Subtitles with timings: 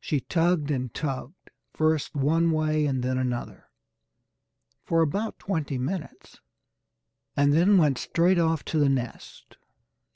[0.00, 3.70] She tugged and tugged, first one way and then another
[4.82, 6.40] for about twenty minutes,
[7.36, 9.56] and then went straight off to the nest.